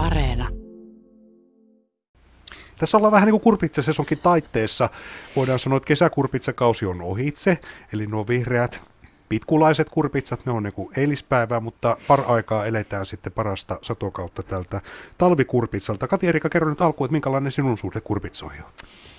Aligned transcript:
Areena. 0.00 0.48
Tässä 2.76 2.96
ollaan 2.96 3.12
vähän 3.12 3.26
niin 3.26 3.32
kuin 3.32 3.40
kurpitsasesonkin 3.40 4.18
taitteessa. 4.18 4.88
Voidaan 5.36 5.58
sanoa, 5.58 5.76
että 5.76 5.86
kesäkurpitsakausi 5.86 6.86
on 6.86 7.02
ohitse, 7.02 7.58
eli 7.92 8.06
nuo 8.06 8.28
vihreät 8.28 8.80
pitkulaiset 9.30 9.90
kurpitsat, 9.90 10.46
ne 10.46 10.52
on 10.52 10.62
niin 10.62 10.72
kuin 10.72 10.88
eilispäivää, 10.96 11.60
mutta 11.60 11.96
par 12.08 12.20
aikaa 12.26 12.66
eletään 12.66 13.06
sitten 13.06 13.32
parasta 13.32 13.78
satokautta 13.82 14.42
tältä 14.42 14.80
talvikurpitsalta. 15.18 16.08
Kati 16.08 16.26
Erika, 16.26 16.48
kerro 16.48 16.70
nyt 16.70 16.82
alkuun, 16.82 17.06
että 17.06 17.12
minkälainen 17.12 17.52
sinun 17.52 17.78
suhde 17.78 18.00
kurpitsoihin 18.00 18.64
on? 18.64 18.70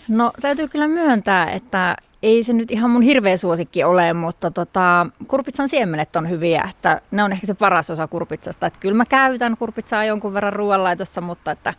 No 0.07 0.31
täytyy 0.41 0.67
kyllä 0.67 0.87
myöntää, 0.87 1.51
että 1.51 1.95
ei 2.23 2.43
se 2.43 2.53
nyt 2.53 2.71
ihan 2.71 2.89
mun 2.89 3.01
hirveä 3.01 3.37
suosikki 3.37 3.83
ole, 3.83 4.13
mutta 4.13 4.51
tota, 4.51 5.07
kurpitsan 5.27 5.69
siemenet 5.69 6.15
on 6.15 6.29
hyviä, 6.29 6.63
että 6.69 7.01
ne 7.11 7.23
on 7.23 7.31
ehkä 7.31 7.47
se 7.47 7.53
paras 7.53 7.89
osa 7.89 8.07
kurpitsasta. 8.07 8.67
Että 8.67 8.79
kyllä 8.79 8.95
mä 8.95 9.05
käytän 9.09 9.57
kurpitsaa 9.57 10.05
jonkun 10.05 10.33
verran 10.33 10.53
ruoanlaitossa, 10.53 11.21
mutta 11.21 11.51
että 11.51 11.73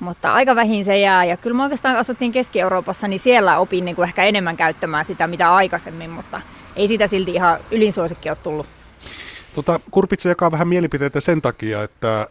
mutta 0.00 0.32
aika 0.32 0.54
vähin 0.54 0.84
se 0.84 0.98
jää. 0.98 1.24
Ja 1.24 1.36
kyllä 1.36 1.56
mä 1.56 1.62
oikeastaan 1.62 1.96
asuttiin 1.96 2.32
Keski-Euroopassa, 2.32 3.08
niin 3.08 3.20
siellä 3.20 3.58
opin 3.58 3.84
niin 3.84 3.96
kuin 3.96 4.08
ehkä 4.08 4.24
enemmän 4.24 4.56
käyttämään 4.56 5.04
sitä, 5.04 5.26
mitä 5.26 5.54
aikaisemmin, 5.54 6.10
mutta 6.10 6.40
ei 6.76 6.88
sitä 6.88 7.06
silti 7.06 7.34
ihan 7.34 7.58
ylinsuosikki 7.70 8.28
ole 8.28 8.36
tullut. 8.42 8.66
Tota, 9.54 9.80
kurpitsa 9.90 10.28
jakaa 10.28 10.50
vähän 10.50 10.68
mielipiteitä 10.68 11.20
sen 11.20 11.42
takia, 11.42 11.82
että 11.82 12.26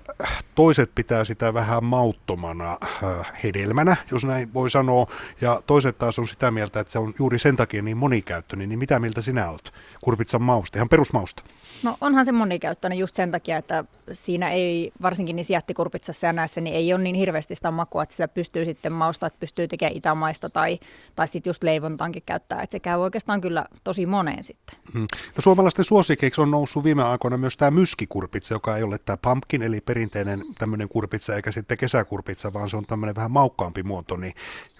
toiset 0.55 0.91
pitää 0.95 1.25
sitä 1.25 1.53
vähän 1.53 1.83
mauttomana 1.83 2.77
äh, 2.83 3.31
hedelmänä, 3.43 3.95
jos 4.11 4.25
näin 4.25 4.53
voi 4.53 4.69
sanoa, 4.69 5.07
ja 5.41 5.61
toiset 5.67 5.97
taas 5.97 6.19
on 6.19 6.27
sitä 6.27 6.51
mieltä, 6.51 6.79
että 6.79 6.93
se 6.93 6.99
on 6.99 7.13
juuri 7.19 7.39
sen 7.39 7.55
takia 7.55 7.81
niin 7.81 7.97
monikäyttöinen. 7.97 8.69
Niin 8.69 8.79
mitä 8.79 8.99
mieltä 8.99 9.21
sinä 9.21 9.49
olet 9.49 9.71
kurpitsan 10.03 10.41
mausta, 10.41 10.77
ihan 10.77 10.89
perusmausta? 10.89 11.43
No 11.83 11.97
onhan 12.01 12.25
se 12.25 12.31
monikäyttöinen 12.31 12.97
just 12.97 13.15
sen 13.15 13.31
takia, 13.31 13.57
että 13.57 13.83
siinä 14.11 14.51
ei, 14.51 14.91
varsinkin 15.01 15.35
niissä 15.35 15.53
jättikurpitsassa 15.53 16.27
ja 16.27 16.33
näissä, 16.33 16.61
niin 16.61 16.75
ei 16.75 16.93
ole 16.93 17.03
niin 17.03 17.15
hirveästi 17.15 17.55
sitä 17.55 17.71
makua, 17.71 18.03
että 18.03 18.15
sitä 18.15 18.27
pystyy 18.27 18.65
sitten 18.65 18.91
mausta, 18.91 19.27
että 19.27 19.39
pystyy 19.39 19.67
tekemään 19.67 19.97
itämaista 19.97 20.49
tai, 20.49 20.79
tai 21.15 21.27
sitten 21.27 21.49
just 21.49 21.63
leivontaankin 21.63 22.23
käyttää, 22.25 22.61
että 22.61 22.71
se 22.71 22.79
käy 22.79 22.99
oikeastaan 22.99 23.41
kyllä 23.41 23.65
tosi 23.83 24.05
moneen 24.05 24.43
sitten. 24.43 24.79
Hmm. 24.93 25.07
No 25.35 25.41
suomalaisten 25.41 25.85
suosikeiksi 25.85 26.41
on 26.41 26.51
noussut 26.51 26.83
viime 26.83 27.03
aikoina 27.11 27.37
myös 27.37 27.57
tämä 27.57 27.71
myskikurpitsa, 27.71 28.53
joka 28.53 28.77
ei 28.77 28.83
ole 28.83 28.97
tämä 28.97 29.17
pumpkin, 29.17 29.61
eli 29.61 29.81
perinteinen 29.81 30.41
tämmöinen 30.57 30.89
kurpitsa, 30.89 31.35
eikä 31.35 31.51
sitten 31.51 31.77
kesäkurpitsa, 31.77 32.53
vaan 32.53 32.69
se 32.69 32.77
on 32.77 32.85
tämmöinen 32.85 33.15
vähän 33.15 33.31
maukkaampi 33.31 33.83
muoto, 33.83 34.17
niin 34.17 34.33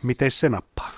miten 0.03 0.31
se 0.31 0.49
nappaa? 0.49 0.91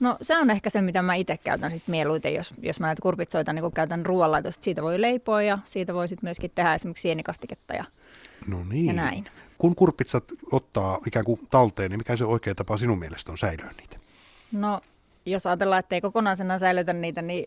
No 0.00 0.16
se 0.22 0.38
on 0.38 0.50
ehkä 0.50 0.70
se, 0.70 0.80
mitä 0.80 1.02
mä 1.02 1.14
itse 1.14 1.36
käytän 1.36 1.70
sit 1.70 1.88
mieluiten, 1.88 2.34
jos, 2.34 2.54
jos 2.62 2.80
mä 2.80 2.86
näitä 2.86 3.02
kurpitsoita 3.02 3.52
niin 3.52 3.72
käytän 3.72 4.06
ruoanlaitosta. 4.06 4.64
Siitä 4.64 4.82
voi 4.82 5.00
leipoa 5.00 5.42
ja 5.42 5.58
siitä 5.64 5.94
voi 5.94 6.08
sit 6.08 6.22
myöskin 6.22 6.50
tehdä 6.54 6.74
esimerkiksi 6.74 7.02
sienikastiketta 7.02 7.74
ja, 7.74 7.84
no 8.46 8.64
niin. 8.64 8.86
ja 8.86 8.92
näin. 8.92 9.24
Kun 9.58 9.74
kurpitsat 9.74 10.24
ottaa 10.52 10.98
ikään 11.06 11.24
kuin 11.24 11.40
talteen, 11.50 11.90
niin 11.90 11.98
mikä 11.98 12.16
se 12.16 12.24
oikea 12.24 12.54
tapa 12.54 12.76
sinun 12.76 12.98
mielestä 12.98 13.32
on 13.32 13.38
säilyä 13.38 13.70
niitä? 13.78 13.96
No 14.52 14.80
jos 15.26 15.46
ajatellaan, 15.46 15.80
että 15.80 15.94
ei 15.94 16.00
kokonaisena 16.00 16.58
säilytä 16.58 16.92
niitä, 16.92 17.22
niin 17.22 17.46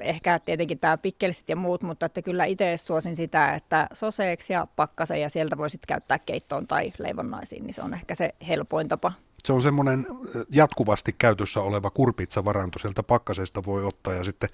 ehkä 0.00 0.38
tietenkin 0.38 0.78
tämä 0.78 0.98
pikkelisit 0.98 1.48
ja 1.48 1.56
muut, 1.56 1.82
mutta 1.82 2.06
että 2.06 2.22
kyllä 2.22 2.44
itse 2.44 2.76
suosin 2.76 3.16
sitä, 3.16 3.54
että 3.54 3.88
soseeksi 3.92 4.52
ja 4.52 4.66
pakkasen 4.76 5.20
ja 5.20 5.28
sieltä 5.28 5.58
voisit 5.58 5.86
käyttää 5.86 6.18
keittoon 6.18 6.66
tai 6.66 6.92
leivonnaisiin, 6.98 7.64
niin 7.64 7.74
se 7.74 7.82
on 7.82 7.94
ehkä 7.94 8.14
se 8.14 8.34
helpoin 8.48 8.88
tapa 8.88 9.12
se 9.44 9.52
on 9.52 9.62
semmoinen 9.62 10.06
jatkuvasti 10.50 11.14
käytössä 11.18 11.60
oleva 11.60 11.90
kurpitsavaranto, 11.90 12.78
sieltä 12.78 13.02
pakkasesta 13.02 13.62
voi 13.66 13.84
ottaa 13.84 14.12
ja 14.14 14.24
sitten 14.24 14.50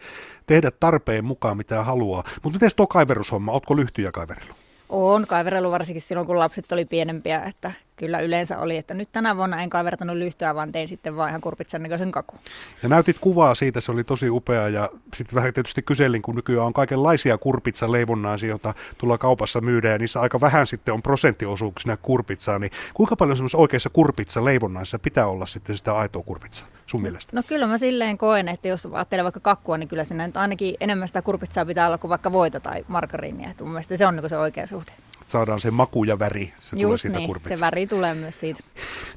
tehdä 0.46 0.70
tarpeen 0.70 1.24
mukaan 1.24 1.56
mitä 1.56 1.82
haluaa. 1.84 2.24
Mutta 2.42 2.56
miten 2.56 2.70
tuo 2.76 2.86
kaiverushomma, 2.86 3.52
ootko 3.52 3.76
lyhtyjä 3.76 4.12
kaiverellut? 4.12 4.56
On 4.88 5.26
kaiverellut 5.26 5.72
varsinkin 5.72 6.02
silloin, 6.02 6.26
kun 6.26 6.38
lapset 6.38 6.72
oli 6.72 6.84
pienempiä, 6.84 7.42
että 7.44 7.72
kyllä 7.98 8.20
yleensä 8.20 8.58
oli, 8.58 8.76
että 8.76 8.94
nyt 8.94 9.12
tänä 9.12 9.36
vuonna 9.36 9.62
en 9.62 9.70
kaivertanut 9.70 10.16
lyhtyä, 10.16 10.54
vaan 10.54 10.72
tein 10.72 10.88
sitten 10.88 11.16
vaan 11.16 11.28
ihan 11.28 11.40
kurpitsan 11.40 11.82
näköisen 11.82 12.12
kakun. 12.12 12.38
Ja 12.82 12.88
näytit 12.88 13.16
kuvaa 13.20 13.54
siitä, 13.54 13.80
se 13.80 13.92
oli 13.92 14.04
tosi 14.04 14.30
upea 14.30 14.68
ja 14.68 14.90
sitten 15.14 15.36
vähän 15.36 15.54
tietysti 15.54 15.82
kyselin, 15.82 16.22
kun 16.22 16.34
nykyään 16.34 16.66
on 16.66 16.72
kaikenlaisia 16.72 17.38
kurpitsaleivonnaisia, 17.38 18.48
joita 18.48 18.74
tulla 18.98 19.18
kaupassa 19.18 19.60
myydään 19.60 19.92
ja 19.92 19.98
niissä 19.98 20.20
aika 20.20 20.40
vähän 20.40 20.66
sitten 20.66 20.94
on 20.94 21.02
prosenttiosuuksina 21.02 21.96
kurpitsaa, 21.96 22.58
niin 22.58 22.70
kuinka 22.94 23.16
paljon 23.16 23.36
semmoisessa 23.36 23.58
oikeassa 23.58 23.90
kurpitsaleivonnaissa 23.90 24.98
pitää 24.98 25.26
olla 25.26 25.46
sitten 25.46 25.78
sitä 25.78 25.96
aitoa 25.96 26.22
kurpitsaa 26.22 26.68
sun 26.86 27.02
mielestä? 27.02 27.36
No 27.36 27.42
kyllä 27.42 27.66
mä 27.66 27.78
silleen 27.78 28.18
koen, 28.18 28.48
että 28.48 28.68
jos 28.68 28.88
ajattelee 28.92 29.24
vaikka 29.24 29.40
kakkua, 29.40 29.78
niin 29.78 29.88
kyllä 29.88 30.04
siinä 30.04 30.26
nyt 30.26 30.36
ainakin 30.36 30.76
enemmän 30.80 31.08
sitä 31.08 31.22
kurpitsaa 31.22 31.66
pitää 31.66 31.86
olla 31.86 31.98
kuin 31.98 32.08
vaikka 32.08 32.32
voita 32.32 32.60
tai 32.60 32.84
margariinia. 32.88 33.50
Että 33.50 33.64
mun 33.64 33.72
mielestä 33.72 33.96
se 33.96 34.06
on 34.06 34.16
niin 34.16 34.28
se 34.28 34.38
oikea 34.38 34.66
suhde 34.66 34.92
saadaan 35.30 35.60
se 35.60 35.70
maku 35.70 36.04
ja 36.04 36.18
väri. 36.18 36.44
Se 36.46 36.52
Just 36.72 36.82
tulee 36.82 36.98
siitä 36.98 37.18
niin, 37.18 37.26
kurpitsasta. 37.26 37.66
se 37.66 37.70
väri 37.70 37.86
tulee 37.86 38.14
myös 38.14 38.40
siitä. 38.40 38.60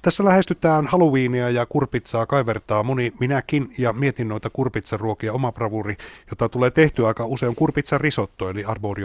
Tässä 0.01 0.25
lähestytään 0.25 0.88
Halloweenia 0.88 1.49
ja 1.49 1.66
kurpitsaa 1.66 2.25
kaivertaa 2.25 2.83
moni 2.83 3.13
minäkin 3.19 3.73
ja 3.77 3.94
mietin 3.94 4.27
noita 4.27 4.50
kurpitsaruokia 4.50 5.33
oma 5.33 5.51
bravuri, 5.51 5.97
jota 6.29 6.50
tulee 6.50 6.71
tehty 6.71 7.07
aika 7.07 7.25
usein 7.25 7.55
kurpitsarisotto, 7.55 8.50
eli 8.50 8.63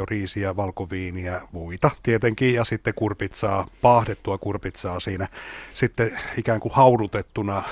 riisiä, 0.09 0.57
valkoviiniä, 0.57 1.41
voita 1.53 1.91
tietenkin 2.03 2.55
ja 2.55 2.65
sitten 2.65 2.95
kurpitsaa, 2.95 3.67
paahdettua 3.83 4.39
kurpitsaa 4.39 5.01
siinä 5.01 5.29
sitten 5.75 6.19
ikään 6.39 6.61
kuin 6.61 6.75
haudutettuna 6.75 7.63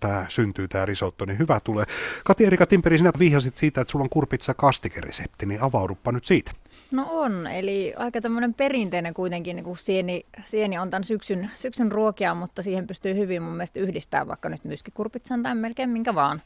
tämä 0.00 0.26
syntyy 0.28 0.68
tämä 0.68 0.86
risotto, 0.86 1.24
niin 1.24 1.38
hyvä 1.38 1.60
tulee. 1.64 1.84
Kati 2.24 2.44
Erika 2.44 2.66
Timperi, 2.66 2.98
sinä 2.98 3.12
vihjasit 3.18 3.56
siitä, 3.56 3.80
että 3.80 3.90
sulla 3.90 4.02
on 4.02 4.10
kurpitsa 4.10 4.54
kastikeresepti, 4.54 5.46
niin 5.46 5.62
avaudupa 5.62 6.12
nyt 6.12 6.24
siitä. 6.24 6.52
No 6.90 7.06
on, 7.10 7.46
eli 7.46 7.94
aika 7.96 8.20
tämmöinen 8.20 8.54
perinteinen 8.54 9.14
kuitenkin, 9.14 9.56
niin 9.56 9.64
kuin 9.64 9.76
sieni, 9.76 10.26
sieni 10.46 10.78
on 10.78 10.90
tämän 10.90 11.04
syksyn, 11.04 11.50
syksyn 11.54 11.92
ruokia, 11.92 12.34
mutta 12.34 12.62
siihen 12.62 12.86
pystyy 12.86 13.14
hyvin 13.14 13.42
mun 13.42 13.52
mielestä 13.52 13.80
yhdistää 13.80 14.28
vaikka 14.28 14.48
nyt 14.48 14.64
myskikurpitsan 14.64 15.42
tai 15.42 15.54
melkein 15.54 15.90
minkä 15.90 16.14
vaan 16.14 16.42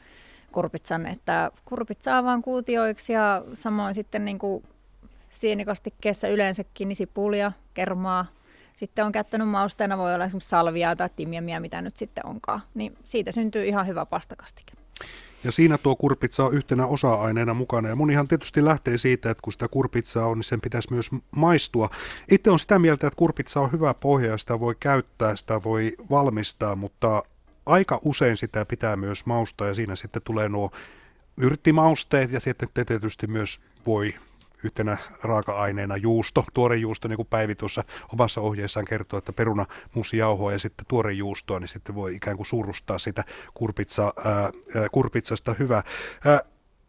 kurpitsan, 0.53 1.07
että 1.07 1.51
kurpitsaa 1.65 2.25
vaan 2.25 2.43
kuutioiksi 2.43 3.13
ja 3.13 3.45
samoin 3.53 3.95
sitten 3.95 4.25
niin 4.25 4.39
kuin 4.39 4.65
sienikastikkeessa 5.31 6.29
yleensäkin 6.29 6.89
niin 6.89 6.97
sipulia, 6.97 7.53
kermaa, 7.75 8.27
sitten 8.77 9.05
on 9.05 9.13
käyttänyt 9.13 9.49
mausteena, 9.49 9.99
voi 9.99 10.15
olla 10.15 10.25
esimerkiksi 10.25 10.49
salviaa 10.49 10.97
tai 10.97 11.11
timjamiä, 11.17 11.61
mitä 11.61 11.83
nyt 11.83 11.97
sitten 11.97 12.27
onkaan, 12.27 12.61
niin 12.75 12.97
siitä 13.05 13.33
syntyy 13.33 13.65
ihan 13.65 13.87
hyvä 13.87 14.07
pastakastike. 14.07 14.84
Ja 15.45 15.53
siinä 15.53 15.79
tuo 15.79 15.97
kurpitsa 15.97 16.45
on 16.45 16.55
yhtenä 16.55 16.87
osa-aineena 16.87 17.55
mukana. 17.55 17.89
Ja 17.89 17.97
monihan 17.97 18.29
tietysti 18.29 18.65
lähtee 18.65 18.99
siitä, 18.99 19.31
että 19.31 19.43
kun 19.43 19.53
sitä 19.53 19.69
kurpitsaa 19.69 20.27
on, 20.27 20.39
niin 20.39 20.45
sen 20.45 20.61
pitäisi 20.61 20.93
myös 20.93 21.11
maistua. 21.37 21.91
Itse 22.31 22.51
on 22.51 22.59
sitä 22.59 22.79
mieltä, 22.79 23.07
että 23.07 23.17
kurpitsa 23.17 23.61
on 23.61 23.73
hyvä 23.73 23.95
pohja 23.95 24.31
ja 24.31 24.39
sitä 24.39 24.61
voi 24.61 24.75
käyttää, 24.81 25.37
sitä 25.37 25.63
voi 25.63 25.93
valmistaa, 26.11 26.77
mutta 26.77 27.23
aika 27.67 28.01
usein 28.05 28.37
sitä 28.37 28.65
pitää 28.65 28.97
myös 28.97 29.27
maustaa 29.27 29.69
ja 29.69 29.75
siinä 29.75 29.97
sitten 29.97 30.23
tulee 30.23 30.49
nuo 30.49 30.71
yrttimausteet 31.37 32.33
ja 32.33 32.41
sitten 32.41 32.69
tietysti 32.87 33.27
myös 33.27 33.61
voi 33.87 34.15
yhtenä 34.65 34.97
raaka-aineena 35.23 35.97
juusto, 35.97 36.45
tuore 36.55 36.77
juusto, 36.77 37.09
niin 37.09 37.17
kuin 37.17 37.29
Päivi 37.29 37.55
tuossa 37.55 37.85
omassa 38.13 38.41
ohjeessaan 38.41 38.87
kertoo, 38.87 39.19
että 39.19 39.33
peruna, 39.33 39.67
jauhoa 40.17 40.53
ja 40.53 40.59
sitten 40.59 40.87
tuore 40.89 41.13
juustoa, 41.13 41.61
niin 41.61 41.69
sitten 41.69 41.95
voi 41.95 42.15
ikään 42.15 42.37
kuin 42.37 42.47
surustaa 42.47 42.99
sitä 42.99 43.25
kurpitsa, 43.55 44.13
ää, 44.25 44.51
kurpitsasta 44.93 45.55
hyvää. 45.59 45.83
Ää, 46.25 46.41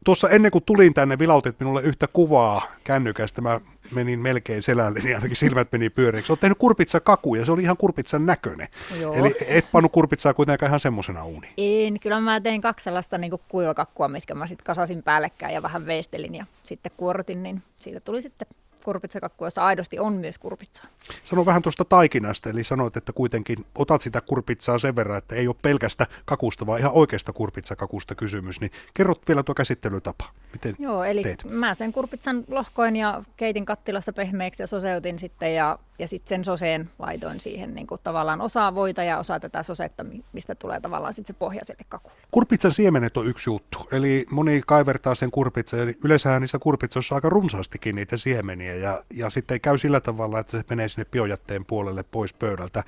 Tuossa 0.05 0.29
ennen 0.29 0.51
kuin 0.51 0.63
tulin 0.63 0.93
tänne, 0.93 1.19
vilautit 1.19 1.59
minulle 1.59 1.81
yhtä 1.81 2.07
kuvaa 2.07 2.61
kännykästä. 2.83 3.41
Mä 3.41 3.61
menin 3.91 4.19
melkein 4.19 4.63
selälle, 4.63 4.99
niin 4.99 5.15
ainakin 5.15 5.37
silmät 5.37 5.71
meni 5.71 5.89
pyöreiksi. 5.89 6.31
Olet 6.31 6.39
tehnyt 6.39 6.57
kurpitsa 6.57 6.99
kaku 6.99 7.35
ja 7.35 7.45
se 7.45 7.51
oli 7.51 7.61
ihan 7.61 7.77
kurpitsan 7.77 8.25
näköinen. 8.25 8.67
Joo. 8.99 9.13
Eli 9.13 9.35
et 9.47 9.71
pannut 9.71 9.91
kurpitsaa 9.91 10.33
kuitenkaan 10.33 10.69
ihan 10.69 10.79
semmoisena 10.79 11.25
uuni. 11.25 11.47
En, 11.57 11.99
kyllä 11.99 12.19
mä 12.19 12.41
tein 12.41 12.61
kaksi 12.61 12.83
sellaista 12.83 13.17
niin 13.17 13.31
kuivakakkua, 13.49 14.07
mitkä 14.07 14.35
mä 14.35 14.47
sitten 14.47 14.65
kasasin 14.65 15.03
päällekkäin 15.03 15.53
ja 15.53 15.61
vähän 15.61 15.85
veistelin 15.85 16.35
ja 16.35 16.45
sitten 16.63 16.91
kuorotin, 16.97 17.43
niin 17.43 17.63
siitä 17.77 17.99
tuli 17.99 18.21
sitten 18.21 18.47
kurpitsakakku, 18.85 19.45
jossa 19.45 19.61
aidosti 19.61 19.99
on 19.99 20.13
myös 20.13 20.37
kurpitsaa. 20.37 20.85
Sano 21.23 21.45
vähän 21.45 21.61
tuosta 21.61 21.85
taikinasta, 21.85 22.49
eli 22.49 22.63
sanoit, 22.63 22.97
että 22.97 23.13
kuitenkin 23.13 23.65
otat 23.75 24.01
sitä 24.01 24.21
kurpitsaa 24.21 24.79
sen 24.79 24.95
verran, 24.95 25.17
että 25.17 25.35
ei 25.35 25.47
ole 25.47 25.55
pelkästä 25.61 26.05
kakusta, 26.25 26.65
vaan 26.65 26.79
ihan 26.79 26.91
oikeasta 26.93 27.33
kurpitsakakusta 27.33 28.15
kysymys, 28.15 28.61
niin 28.61 28.71
kerrot 28.93 29.27
vielä 29.27 29.43
tuo 29.43 29.55
käsittelytapa. 29.55 30.25
Miten 30.53 30.75
Joo, 30.79 31.03
eli 31.03 31.23
teet? 31.23 31.43
mä 31.49 31.75
sen 31.75 31.93
kurpitsan 31.93 32.43
lohkoin 32.47 32.95
ja 32.95 33.23
keitin 33.37 33.65
kattilassa 33.65 34.13
pehmeäksi 34.13 34.63
ja 34.63 34.67
soseutin 34.67 35.19
sitten 35.19 35.55
ja, 35.55 35.79
ja 35.99 36.07
sitten 36.07 36.29
sen 36.29 36.45
soseen 36.45 36.89
laitoin 36.99 37.39
siihen 37.39 37.75
niin 37.75 37.87
kuin 37.87 38.01
tavallaan 38.03 38.41
osaa 38.41 38.75
voita 38.75 39.03
ja 39.03 39.17
osaa 39.17 39.39
tätä 39.39 39.63
sosetta, 39.63 40.05
mistä 40.33 40.55
tulee 40.55 40.79
tavallaan 40.79 41.13
sitten 41.13 41.35
se 41.35 41.39
pohja 41.39 41.65
sille 41.65 41.85
kakulle. 41.89 42.17
Kurpitsan 42.31 42.71
siemenet 42.71 43.17
on 43.17 43.27
yksi 43.27 43.49
juttu, 43.49 43.87
eli 43.91 44.25
moni 44.31 44.61
kaivertaa 44.67 45.15
sen 45.15 45.31
kurpitsan, 45.31 45.79
eli 45.79 45.97
yleensähän 46.03 46.41
niissä 46.41 46.59
kurpitsoissa 46.59 47.15
on 47.15 47.17
aika 47.17 47.29
runsaastikin 47.29 47.95
niitä 47.95 48.17
siemeniä 48.17 48.74
ja, 48.75 49.03
ja 49.13 49.29
sitten 49.29 49.61
käy 49.61 49.77
sillä 49.77 49.99
tavalla, 49.99 50.39
että 50.39 50.51
se 50.51 50.63
menee 50.69 50.87
sinne 50.87 51.05
biojätteen 51.05 51.65
puolelle 51.65 52.03
pois 52.03 52.33
pöydältä. 52.33 52.83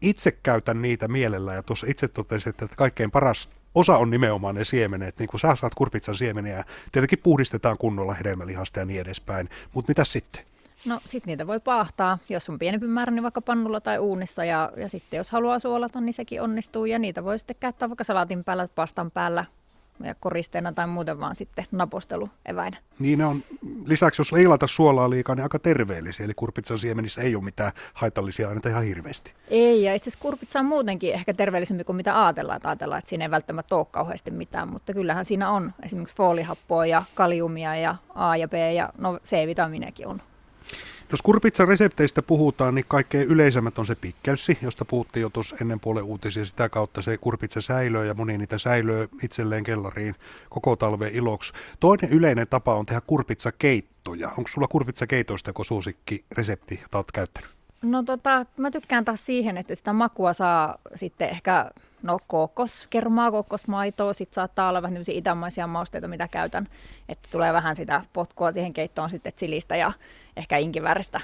Itse 0.00 0.30
käytän 0.30 0.82
niitä 0.82 1.08
mielellä 1.08 1.54
ja 1.54 1.62
tuossa 1.62 1.86
itse 1.90 2.08
totesin, 2.08 2.50
että 2.50 2.68
kaikkein 2.76 3.10
paras 3.10 3.48
osa 3.74 3.96
on 3.96 4.10
nimenomaan 4.10 4.54
ne 4.54 4.64
siemenet, 4.64 5.18
niin 5.18 5.28
kuin 5.28 5.40
sä 5.40 5.56
saat 5.56 5.74
kurpitsan 5.74 6.14
siemeniä, 6.14 6.64
tietenkin 6.92 7.18
puhdistetaan 7.18 7.78
kunnolla 7.78 8.14
hedelmälihasta 8.14 8.80
ja 8.80 8.86
niin 8.86 9.00
edespäin, 9.00 9.48
mutta 9.74 9.90
mitä 9.90 10.04
sitten? 10.04 10.44
No 10.84 11.00
sit 11.04 11.26
niitä 11.26 11.46
voi 11.46 11.60
paahtaa, 11.60 12.18
jos 12.28 12.48
on 12.48 12.58
pienempi 12.58 12.86
määrä, 12.86 13.12
niin 13.12 13.22
vaikka 13.22 13.40
pannulla 13.40 13.80
tai 13.80 13.98
uunissa. 13.98 14.44
Ja, 14.44 14.72
ja 14.76 14.88
sitten 14.88 15.16
jos 15.16 15.30
haluaa 15.30 15.58
suolata, 15.58 16.00
niin 16.00 16.14
sekin 16.14 16.42
onnistuu. 16.42 16.84
Ja 16.84 16.98
niitä 16.98 17.24
voi 17.24 17.38
sitten 17.38 17.56
käyttää 17.60 17.88
vaikka 17.88 18.04
salaatin 18.04 18.44
päällä, 18.44 18.68
pastan 18.68 19.10
päällä, 19.10 19.44
ja 20.04 20.14
koristeena 20.20 20.72
tai 20.72 20.86
muuten 20.86 21.20
vaan 21.20 21.34
sitten 21.34 21.66
napostelueväinä. 21.70 22.76
Niin 22.98 23.18
ne 23.18 23.26
on, 23.26 23.42
lisäksi 23.86 24.20
jos 24.20 24.32
ei 24.32 24.48
laita 24.48 24.66
suolaa 24.66 25.10
liikaa, 25.10 25.34
niin 25.34 25.42
aika 25.42 25.58
terveellisiä, 25.58 26.24
eli 26.24 26.34
kurpitsan 26.36 26.78
siemenissä 26.78 27.22
ei 27.22 27.36
ole 27.36 27.44
mitään 27.44 27.72
haitallisia 27.94 28.48
aineita 28.48 28.68
ihan 28.68 28.84
hirveästi. 28.84 29.34
Ei, 29.50 29.82
ja 29.82 29.94
itse 29.94 30.10
asiassa 30.10 30.22
kurpitsa 30.22 30.58
on 30.58 30.66
muutenkin 30.66 31.14
ehkä 31.14 31.34
terveellisempi 31.34 31.84
kuin 31.84 31.96
mitä 31.96 32.24
ajatellaan, 32.24 32.56
että 32.56 32.68
ajatellaan, 32.68 32.98
että 32.98 33.08
siinä 33.08 33.24
ei 33.24 33.30
välttämättä 33.30 33.76
ole 33.76 33.86
kauheasti 33.90 34.30
mitään, 34.30 34.72
mutta 34.72 34.92
kyllähän 34.92 35.24
siinä 35.24 35.50
on 35.50 35.72
esimerkiksi 35.82 36.16
foolihappoa 36.16 36.86
ja 36.86 37.02
kaliumia 37.14 37.76
ja 37.76 37.94
A 38.14 38.36
ja 38.36 38.48
B 38.48 38.52
ja 38.74 38.92
no 38.98 39.18
C-vitamiinekin 39.24 40.06
on 40.06 40.22
jos 41.12 41.22
kurpitsan 41.22 41.68
resepteistä 41.68 42.22
puhutaan, 42.22 42.74
niin 42.74 42.84
kaikkein 42.88 43.28
yleisemmät 43.28 43.78
on 43.78 43.86
se 43.86 43.94
pikkelsi, 43.94 44.58
josta 44.62 44.84
puhuttiin 44.84 45.22
jo 45.22 45.30
tuossa 45.30 45.56
ennen 45.60 45.80
puolen 45.80 46.04
uutisia. 46.04 46.44
Sitä 46.44 46.68
kautta 46.68 47.02
se 47.02 47.18
kurpitsa 47.18 47.60
säilöö 47.60 48.04
ja 48.04 48.14
moni 48.14 48.38
niitä 48.38 48.58
säilöö 48.58 49.06
itselleen 49.22 49.64
kellariin 49.64 50.14
koko 50.50 50.76
talven 50.76 51.14
iloksi. 51.14 51.52
Toinen 51.80 52.10
yleinen 52.10 52.48
tapa 52.48 52.74
on 52.74 52.86
tehdä 52.86 53.00
kurpitsakeittoja. 53.06 54.28
Onko 54.28 54.48
sulla 54.48 54.68
kurpitsakeitoista 54.68 55.50
joku 55.50 55.64
suosikki 55.64 56.24
resepti, 56.32 56.78
jota 56.82 56.98
olet 56.98 57.12
käyttänyt? 57.12 57.61
No 57.82 58.02
tota, 58.02 58.46
mä 58.56 58.70
tykkään 58.70 59.04
taas 59.04 59.26
siihen, 59.26 59.56
että 59.56 59.74
sitä 59.74 59.92
makua 59.92 60.32
saa 60.32 60.78
sitten 60.94 61.28
ehkä 61.28 61.70
no 62.02 62.18
kokoskermaa, 62.26 63.30
kokosmaitoa, 63.30 64.12
sitten 64.12 64.34
saattaa 64.34 64.68
olla 64.68 64.82
vähän 64.82 65.02
itämaisia 65.08 65.66
mausteita, 65.66 66.08
mitä 66.08 66.28
käytän, 66.28 66.68
että 67.08 67.28
tulee 67.32 67.52
vähän 67.52 67.76
sitä 67.76 68.04
potkua 68.12 68.52
siihen 68.52 68.72
keittoon 68.72 69.10
sitten 69.10 69.32
chilistä 69.32 69.76
ja 69.76 69.92
ehkä 70.36 70.56
inkiväristä. 70.56 71.20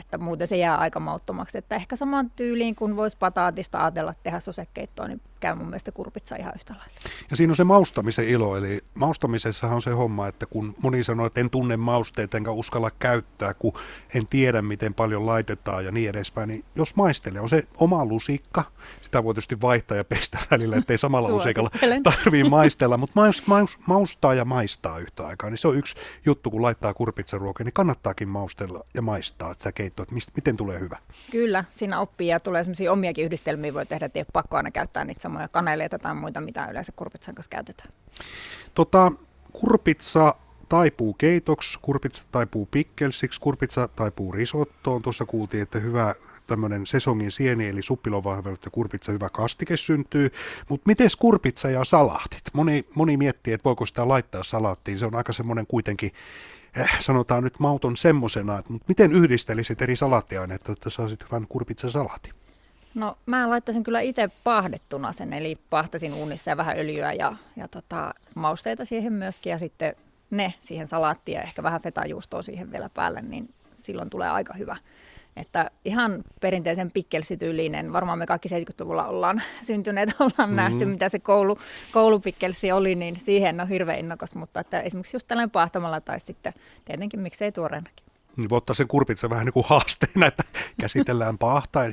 Että 0.00 0.18
muuten 0.18 0.46
se 0.46 0.56
jää 0.56 0.76
aika 0.76 1.00
mauttomaksi. 1.00 1.58
Että 1.58 1.76
ehkä 1.76 1.96
samaan 1.96 2.30
tyyliin, 2.36 2.74
kun 2.74 2.96
voisi 2.96 3.16
pataatista 3.18 3.82
ajatella 3.82 4.14
tehdä 4.22 4.40
sosekeittoa, 4.40 5.08
niin 5.08 5.20
käy 5.40 5.54
mun 5.54 5.66
mielestä 5.66 5.92
kurpitsa 5.92 6.36
ihan 6.36 6.52
yhtä 6.54 6.74
lailla. 6.78 6.94
Ja 7.30 7.36
siinä 7.36 7.50
on 7.50 7.56
se 7.56 7.64
maustamisen 7.64 8.28
ilo, 8.28 8.56
eli 8.56 8.80
maustamisessa 8.94 9.66
on 9.66 9.82
se 9.82 9.90
homma, 9.90 10.28
että 10.28 10.46
kun 10.46 10.74
moni 10.82 11.04
sanoo, 11.04 11.26
että 11.26 11.40
en 11.40 11.50
tunne 11.50 11.76
mausteita 11.76 12.36
enkä 12.36 12.50
uskalla 12.50 12.90
käyttää, 12.90 13.54
kun 13.54 13.72
en 14.14 14.26
tiedä 14.26 14.62
miten 14.62 14.94
paljon 14.94 15.26
laitetaan 15.26 15.84
ja 15.84 15.92
niin 15.92 16.10
edespäin, 16.10 16.48
niin 16.48 16.64
jos 16.76 16.96
maistelee, 16.96 17.40
on 17.40 17.48
se 17.48 17.68
oma 17.80 18.04
lusikka, 18.04 18.64
sitä 19.00 19.24
voi 19.24 19.34
tietysti 19.34 19.60
vaihtaa 19.60 19.96
ja 19.96 20.04
pestä 20.04 20.38
välillä, 20.50 20.76
ettei 20.76 20.98
samalla 20.98 21.28
lusikalla 21.28 21.70
tarvii 22.02 22.44
maistella, 22.44 22.96
mutta 22.96 23.20
maus, 23.20 23.46
maus, 23.46 23.78
maustaa 23.86 24.34
ja 24.34 24.44
maistaa 24.44 24.98
yhtä 24.98 25.26
aikaa, 25.26 25.50
niin 25.50 25.58
se 25.58 25.68
on 25.68 25.76
yksi 25.76 25.94
juttu, 26.26 26.50
kun 26.50 26.62
laittaa 26.62 26.94
kurpitsaruokia, 26.94 27.64
niin 27.64 27.72
kannattaakin 27.72 28.28
maustella 28.28 28.84
ja 28.94 29.02
maistaa 29.02 29.52
sitä 29.52 29.72
keittoa, 29.72 30.02
että 30.02 30.14
mistä, 30.14 30.32
miten 30.36 30.56
tulee 30.56 30.80
hyvä. 30.80 30.98
Kyllä, 31.30 31.64
siinä 31.70 32.00
oppii 32.00 32.28
ja 32.28 32.40
tulee 32.40 32.64
sellaisia 32.64 32.92
omiakin 32.92 33.24
yhdistelmiä 33.24 33.74
voi 33.74 33.86
tehdä, 33.86 34.06
että 34.06 34.18
ei 34.18 34.20
ole 34.20 34.26
pakko 34.32 34.56
aina 34.56 34.70
käyttää 34.70 35.04
niitä 35.04 35.20
samoja 35.26 35.48
kaneleita 35.48 35.98
tai 35.98 36.14
muita, 36.14 36.40
mitä 36.40 36.66
yleensä 36.70 36.92
kurpitsan 36.96 37.34
kanssa 37.34 37.50
käytetään. 37.50 37.90
Tota, 38.74 39.12
kurpitsa 39.52 40.34
taipuu 40.68 41.14
keitoksi, 41.14 41.78
kurpitsa 41.82 42.24
taipuu 42.32 42.68
pikkelsiksi, 42.70 43.40
kurpitsa 43.40 43.88
taipuu 43.88 44.32
risottoon. 44.32 45.02
Tuossa 45.02 45.24
kuultiin, 45.24 45.62
että 45.62 45.78
hyvä 45.78 46.14
tämmöinen 46.46 46.86
sesongin 46.86 47.30
sieni 47.30 47.68
eli 47.68 47.82
suppilovahvelut 47.82 48.64
ja 48.64 48.70
kurpitsa 48.70 49.12
hyvä 49.12 49.28
kastike 49.28 49.76
syntyy. 49.76 50.30
Mutta 50.68 50.86
miten 50.86 51.10
kurpitsa 51.18 51.70
ja 51.70 51.84
salaatit? 51.84 52.42
Moni, 52.52 52.84
moni 52.94 53.16
miettii, 53.16 53.52
että 53.52 53.64
voiko 53.64 53.86
sitä 53.86 54.08
laittaa 54.08 54.42
salaattiin. 54.44 54.98
Se 54.98 55.06
on 55.06 55.14
aika 55.14 55.32
semmoinen 55.32 55.66
kuitenkin 55.66 56.10
eh, 56.76 57.00
sanotaan 57.00 57.44
nyt 57.44 57.58
mauton 57.58 57.96
semmosena, 57.96 58.62
mutta 58.68 58.84
miten 58.88 59.12
yhdistelisit 59.12 59.82
eri 59.82 59.96
salaattiaineita, 59.96 60.72
että 60.72 60.90
saisit 60.90 61.24
hyvän 61.24 61.46
kurpitsa 61.48 61.90
salaatin? 61.90 62.32
No 62.96 63.18
mä 63.26 63.50
laittaisin 63.50 63.84
kyllä 63.84 64.00
itse 64.00 64.28
pahdettuna 64.44 65.12
sen, 65.12 65.32
eli 65.32 65.56
pahtasin 65.70 66.14
uunissa 66.14 66.50
ja 66.50 66.56
vähän 66.56 66.78
öljyä 66.78 67.12
ja, 67.12 67.36
ja 67.56 67.68
tota, 67.68 68.14
mausteita 68.34 68.84
siihen 68.84 69.12
myöskin 69.12 69.50
ja 69.50 69.58
sitten 69.58 69.96
ne 70.30 70.54
siihen 70.60 70.86
salaattiin 70.86 71.36
ja 71.36 71.42
ehkä 71.42 71.62
vähän 71.62 71.80
fetajuustoa 71.80 72.42
siihen 72.42 72.72
vielä 72.72 72.90
päälle, 72.94 73.22
niin 73.22 73.48
silloin 73.76 74.10
tulee 74.10 74.28
aika 74.28 74.54
hyvä. 74.54 74.76
Että 75.36 75.70
ihan 75.84 76.24
perinteisen 76.40 76.90
pikkelsityylinen, 76.90 77.92
varmaan 77.92 78.18
me 78.18 78.26
kaikki 78.26 78.48
70-luvulla 78.48 79.06
ollaan 79.06 79.42
syntyneet, 79.62 80.14
ollaan 80.20 80.34
mm-hmm. 80.38 80.56
nähty, 80.56 80.84
mitä 80.84 81.08
se 81.08 81.18
koulu, 81.18 81.58
koulupikkelsi 81.92 82.72
oli, 82.72 82.94
niin 82.94 83.20
siihen 83.20 83.60
on 83.60 83.68
hirveän 83.68 83.98
innokas, 83.98 84.34
mutta 84.34 84.60
että 84.60 84.80
esimerkiksi 84.80 85.16
just 85.16 85.28
tällainen 85.28 85.50
pahtamalla 85.50 86.00
tai 86.00 86.20
sitten 86.20 86.54
tietenkin 86.84 87.20
miksei 87.20 87.52
tuoreenakin. 87.52 88.06
Niin 88.36 88.50
voi 88.50 88.56
ottaa 88.56 88.74
sen 88.74 88.88
kurpitsa 88.88 89.30
vähän 89.30 89.44
niin 89.44 89.52
kuin 89.52 89.66
haasteena, 89.68 90.26
että 90.26 90.44
käsitellään 90.80 91.38
pahtaa 91.38 91.84
ja 91.84 91.92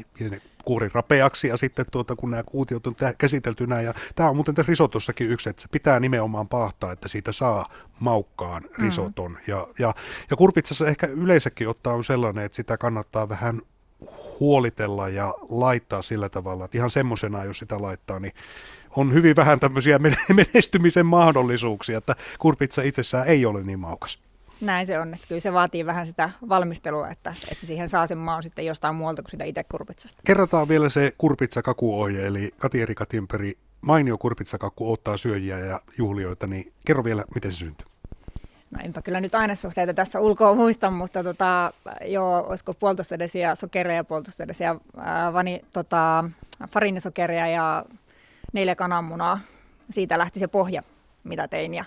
kuori 0.65 0.89
rapeaksi 0.93 1.47
ja 1.47 1.57
sitten 1.57 1.85
tuota, 1.91 2.15
kun 2.15 2.31
nämä 2.31 2.43
kuutiot 2.43 2.87
on 2.87 2.95
käsitelty 3.17 3.67
näin. 3.67 3.85
Ja 3.85 3.93
tämä 4.15 4.29
on 4.29 4.35
muuten 4.35 4.55
tässä 4.55 4.69
risotossakin 4.69 5.29
yksi, 5.29 5.49
että 5.49 5.61
se 5.61 5.67
pitää 5.71 5.99
nimenomaan 5.99 6.47
pahtaa, 6.47 6.91
että 6.91 7.07
siitä 7.07 7.31
saa 7.31 7.69
maukkaan 7.99 8.63
mm. 8.63 8.83
risoton. 8.83 9.31
Mm. 9.31 9.37
Ja, 9.47 9.67
ja, 9.79 9.93
ja 10.29 10.37
kurpitsassa 10.37 10.87
ehkä 10.87 11.07
yleensäkin 11.07 11.69
ottaa 11.69 11.93
on 11.93 12.03
sellainen, 12.03 12.45
että 12.45 12.55
sitä 12.55 12.77
kannattaa 12.77 13.29
vähän 13.29 13.61
huolitella 14.39 15.09
ja 15.09 15.33
laittaa 15.49 16.01
sillä 16.01 16.29
tavalla, 16.29 16.65
että 16.65 16.77
ihan 16.77 16.89
semmoisena, 16.89 17.43
jos 17.43 17.57
sitä 17.57 17.81
laittaa, 17.81 18.19
niin 18.19 18.33
on 18.95 19.13
hyvin 19.13 19.35
vähän 19.35 19.59
tämmöisiä 19.59 19.99
menestymisen 20.53 21.05
mahdollisuuksia, 21.05 21.97
että 21.97 22.15
kurpitsa 22.39 22.81
itsessään 22.81 23.27
ei 23.27 23.45
ole 23.45 23.63
niin 23.63 23.79
maukas. 23.79 24.19
Näin 24.61 24.87
se 24.87 24.99
on, 24.99 25.13
että 25.13 25.27
kyllä 25.27 25.41
se 25.41 25.53
vaatii 25.53 25.85
vähän 25.85 26.05
sitä 26.05 26.29
valmistelua, 26.49 27.09
että, 27.09 27.33
että 27.51 27.65
siihen 27.65 27.89
saa 27.89 28.07
sen 28.07 28.17
maun 28.17 28.43
sitten 28.43 28.65
jostain 28.65 28.95
muualta 28.95 29.21
kuin 29.21 29.31
sitä 29.31 29.45
itse 29.45 29.63
kurpitsasta. 29.63 30.21
Kerrataan 30.25 30.67
vielä 30.67 30.89
se 30.89 31.13
kurpitsakakuohje, 31.17 32.27
eli 32.27 32.51
Kati 32.57 32.81
Erika 32.81 33.05
Timperi, 33.05 33.53
mainio 33.81 34.17
kurpitsakakku 34.17 34.91
ottaa 34.91 35.17
syöjiä 35.17 35.59
ja 35.59 35.79
juhlioita, 35.97 36.47
niin 36.47 36.73
kerro 36.85 37.03
vielä, 37.03 37.23
miten 37.35 37.51
se 37.51 37.57
syntyy. 37.57 37.87
No 38.71 38.79
enpä 38.83 39.01
kyllä 39.01 39.21
nyt 39.21 39.35
ainesuhteita 39.35 39.93
tässä 39.93 40.19
ulkoa 40.19 40.55
muista, 40.55 40.91
mutta 40.91 41.23
tota, 41.23 41.73
joo, 42.05 42.45
olisiko 42.49 42.73
puolitoista 42.73 43.19
desiä 43.19 43.55
sokeria 43.55 43.95
ja 43.95 44.03
puolitoista 44.03 44.47
desiä 44.47 44.75
vani, 45.33 45.61
tota, 45.73 46.23
farinisokeria 46.69 47.47
ja 47.47 47.85
neljä 48.53 48.75
kananmunaa. 48.75 49.39
Siitä 49.91 50.17
lähti 50.17 50.39
se 50.39 50.47
pohja, 50.47 50.81
mitä 51.23 51.47
tein. 51.47 51.73
Ja 51.73 51.85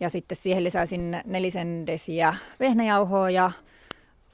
ja 0.00 0.10
sitten 0.10 0.36
siihen 0.36 0.64
lisäsin 0.64 1.20
nelisen 1.24 1.86
desiä 1.86 2.34
vehnäjauhoa 2.60 3.30
ja 3.30 3.50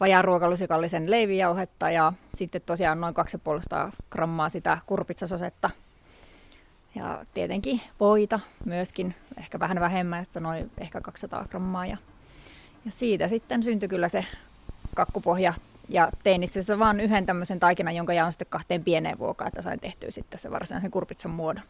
vajaan 0.01 0.25
ruokalusikallisen 0.25 1.11
leivijauhetta 1.11 1.91
ja 1.91 2.13
sitten 2.35 2.61
tosiaan 2.67 3.01
noin 3.01 3.15
2,5 3.89 3.93
grammaa 4.11 4.49
sitä 4.49 4.79
kurpitsasosetta. 4.87 5.71
Ja 6.95 7.25
tietenkin 7.35 7.81
voita 8.01 8.41
myöskin, 8.65 9.15
ehkä 9.39 9.61
vähän 9.61 9.81
vähemmän, 9.81 10.23
että 10.23 10.41
noin 10.41 10.71
ehkä 10.79 11.01
200 11.01 11.47
grammaa. 11.51 11.87
Ja, 11.87 11.97
ja 12.85 12.91
siitä 12.91 13.29
sitten 13.29 13.63
syntyi 13.63 13.89
kyllä 13.89 14.09
se 14.09 14.25
kakkupohja. 14.95 15.55
Ja 15.89 16.09
tein 16.23 16.43
itse 16.43 16.61
asiassa 16.61 16.79
vain 16.79 17.01
yhden 17.01 17.27
tämmöisen 17.27 17.61
taikinan, 17.61 17.97
jonka 17.97 18.13
jaan 18.13 18.33
sitten 18.33 18.47
kahteen 18.51 18.85
pieneen 18.85 19.19
vuokaan, 19.19 19.49
että 19.49 19.63
sain 19.63 19.81
tehtyä 19.81 20.11
sitten 20.11 20.41
se 20.41 20.51
varsinaisen 20.51 20.91
kurpitsan 20.91 21.31
muodon. 21.31 21.63